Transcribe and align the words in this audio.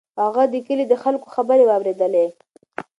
هغه 0.21 0.43
د 0.53 0.55
کلي 0.67 0.85
د 0.89 0.93
خلکو 1.03 1.27
خبرې 1.35 1.63
واورېدلې. 1.67 2.25